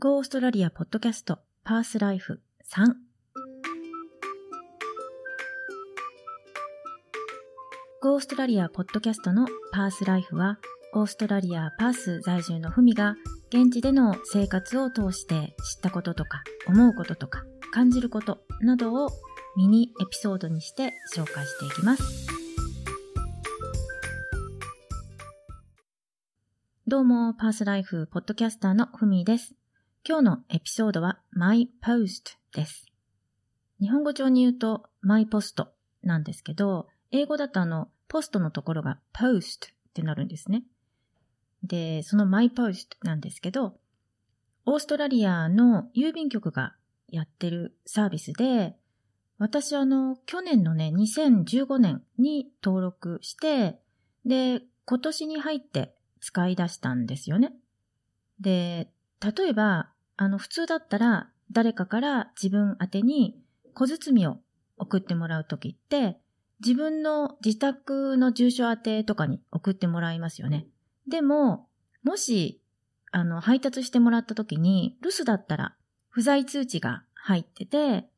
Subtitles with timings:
[0.00, 2.40] Go オーストラリアポッドキャストパースライフ
[2.72, 2.92] 3Go
[8.12, 10.60] オーストラリアポッドキャストのパースライフは
[10.94, 13.16] オーストラリア・パース在住のふみが
[13.48, 17.42] 現地での生活を通して知ったこととか思うこととか
[17.72, 19.08] 感じることなどを
[19.56, 22.28] ミニエピソードにして紹介していきます。
[26.86, 29.56] どうも、パースライフポッドキャスターのふみです。
[30.08, 32.86] 今日のエピソードは My Post です。
[33.78, 35.66] 日本語上に言うと My Post
[36.02, 40.64] なんですけど、英語だとあの、ポストのところが Post ってなるんですね。
[41.62, 43.74] で、その My Post なんですけど、
[44.64, 46.74] オーストラリアの郵便局が
[47.10, 48.76] やってるサービスで、
[49.36, 53.78] 私あの、去年のね、2015年に登録して、
[54.24, 57.52] で、今年に入って使い出したんですよね。
[58.40, 63.40] で、例えば、あの、普通だったら、誰かから自分宛てに
[63.72, 64.38] 小包を
[64.76, 66.18] 送ってもらうときって、
[66.60, 70.66] 自分の自宅の住所宛てとかに送ってもらいますよね。
[71.06, 71.68] でも、
[72.02, 72.60] もし、
[73.12, 75.76] あの、配達してもらったときに、留守だったら、
[76.08, 78.08] 不在通知が入ってて、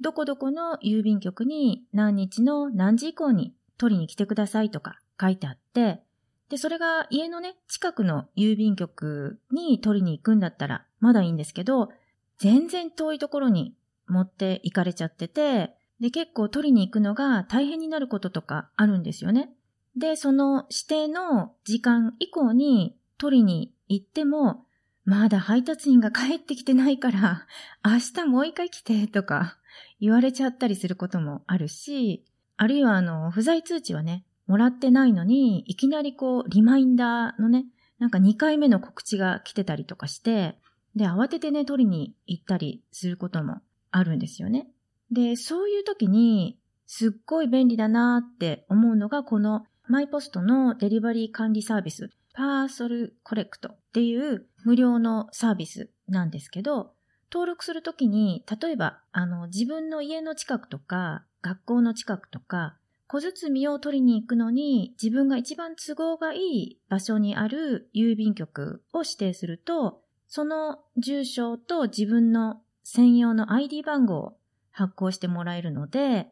[0.00, 6.04] どこどこの郵便局に何日の何時以降に取りに来てくださいとか書いてあって、
[6.48, 11.90] で、それが家のね、近くの郵便局に取りに行くんだったらまだいいんですけど、
[12.38, 13.74] 全然遠いところに
[14.06, 19.50] 持って行かれちゃってて、で、結構取りに行くのが大変になることとかあるんですよね。
[19.96, 24.64] で、その指定の時間以降に取りに行っても、
[25.04, 27.46] まだ配達員が帰ってきてないから、
[27.84, 29.58] 明日もう一回来てとか
[30.00, 32.24] 言われちゃったりすることもあるし、
[32.56, 37.66] あるいはあの、不在通知はね、もらってないのに、いきなりこう、リマインダーのね、
[37.98, 40.58] なんか2回目の告知が来てたりとかして、
[40.96, 43.60] で、慌ててね、取りに行ったりすることも
[43.90, 44.68] あるんですよね。
[45.10, 56.92] で、そういう時に、すっごい便利だなって思うのが、このマイポストのデリバリー管理サービス、パーソルコレクトっていう無料のサービスなんですけど、
[57.30, 74.36] 登録するときに、例えば、あの、自分の家の近くとか、学校の近くとか、小包を取りに行くのに、自分が一番都合がいい場所にある郵便局を指定すると、その住所と自分の専用の ID 番号を
[74.70, 76.28] 発行してもらえるので、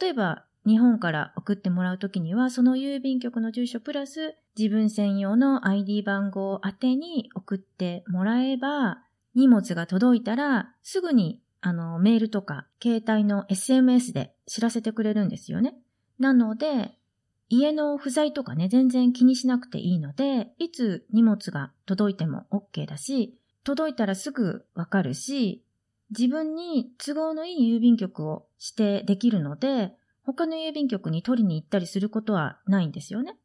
[0.00, 8.98] 例えば日本から送ってもらうときには、その郵便局の住所プラス自分専用の ID 番号宛てに送ってもらえば、
[9.34, 15.74] 荷物が届いたらすぐにあのメールとか携帯の SMS で知らせてくれるんですよね。
[16.18, 16.94] なので、
[17.48, 25.64] 家の不在とかね、全然気にしなくていいので、いつ荷物が届いても OK だし、届いたらすぐわかるし、
[26.10, 29.92] 自分に都合のいい郵便局を指定できるので、
[30.24, 33.36] 他の郵便局に取りに行ったりすることはないんですよね。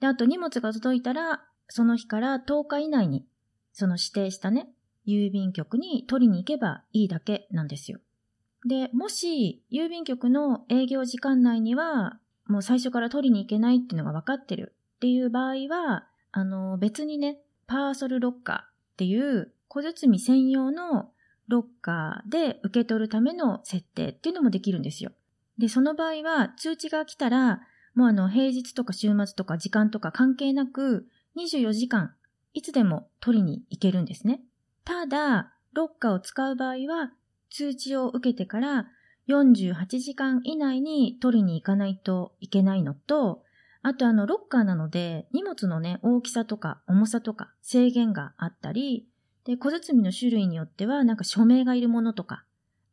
[0.00, 3.26] で、あと荷物が届いたら、その日から10日以内に、
[3.72, 4.68] その指定したね、
[5.06, 8.00] 郵便局に取りに行けばいいだけなんですよ。
[8.64, 18.64] で、もし、郵便局の営業時間内には、もう最初から取りに行けないっていうのが分かってるっていう場合は、あの、別にね、パーソルロッカーっ
[18.96, 21.10] ていう小包専用の
[21.48, 25.12] ロッカーで受け取るための設定っていうのもできるんですよ。
[25.58, 27.60] で、その場合は通知が来たら、
[27.94, 31.06] もうあの、平日とか週末とか時間とか関係なく、
[31.36, 32.14] 24時間、
[32.54, 34.42] いつでも取りに行けるんですね。
[34.84, 37.12] ただ、ロッカーを使う場合は、
[37.50, 38.86] 通知を受けてから
[39.28, 43.42] 48時間以内に取りに行かないといけないのと、
[43.82, 49.06] あとあの、ロッカーなので、荷物のね、大きさとか重さとか制限があったり、
[49.44, 52.44] で、小包の種類によっては、なんか署名がいるものとか、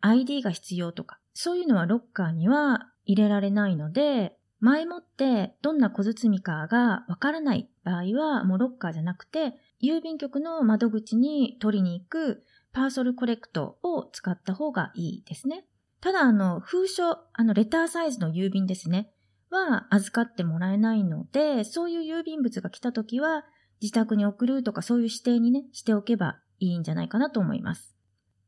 [0.02, 12.44] ID が必要とか、そういうのはロッカーには入れられないので、前もってどんな小包かがわからない場合は、もうロッカーじゃなくて、郵便局の窓口に取りに行く
[12.78, 15.66] Parcel Collect を使った方がいいですね。
[16.00, 19.12] ただ、あの、封書、あの、レターサイズの郵便ですね。
[19.50, 23.46] は預かってもらえないので、そういう郵便物が来た時は、
[23.82, 27.96] 自宅に送るとかそういう指定にね、しておけばいいんじゃないかなと思います。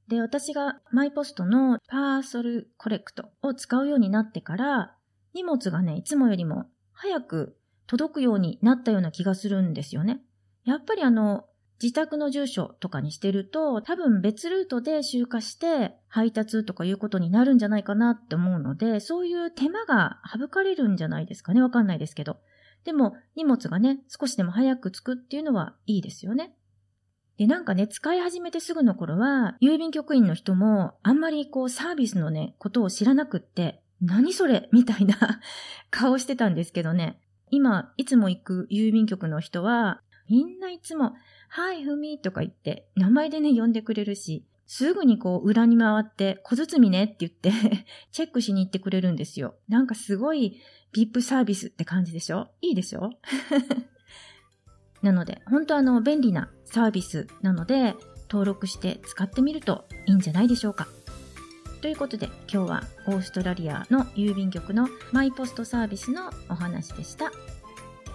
[0.08, 4.96] で、私が MyPost の Parcel Collect を使うようになってから、
[5.34, 7.58] 荷物がね、いつもよりも早く
[7.88, 10.22] 届くようになったような気がするんですよね。
[10.66, 11.46] やっぱりあの、
[11.82, 21.62] 自宅の住所とかにしてると、多分別ルートで集荷して配達とかいうことになるんじゃないかなって思うので、そういう手間が省かれるんじゃないですかね。
[21.62, 22.38] わかんないですけど。
[22.84, 26.56] でも、荷物がね、少しでも早く着くっていうのはいいですよね。
[27.38, 34.70] で、なんかね、使い始めてすぐの頃は、郵便局員の人も、あんまりこう、サービスのね、ことを知らなくって、何それ？
[34.72, 35.16] みたいな
[35.92, 37.22] 顔してたんですけどね。
[37.50, 41.14] 今、いつも行く郵便局の人は、みんないつも、
[41.50, 47.52] はい、ふみとか言って、名前でね、呼んでくれるし、すぐにこう、裏に回って、小包ねって言って
[48.12, 49.56] チェックしに行ってくれるんですよ。
[49.68, 50.62] なんかすごい、
[50.94, 52.50] VIP サービスって感じでしょ？
[52.62, 53.10] いいでしょ？
[55.02, 57.96] なので、本当あの、便利なサービスなので、
[58.30, 60.88] 登録して使ってみるといいんじゃないでしょうか。
[61.82, 67.32] ということで、今日はオーストラリアの郵便局のマイポストサービスのお話でした。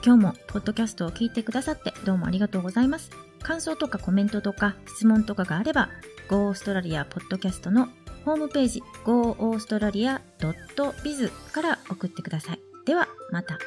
[0.05, 3.11] 今日もポッドキャストを聞いてくださってどうもありがとうございます。
[3.43, 5.89] 感想とかコメントとか質問とかがあれば、
[6.29, 7.89] Go オーストラリアポッドキャストの
[8.27, 12.61] ホームページ goaustralia.biz から送ってください。
[12.85, 13.59] では、また。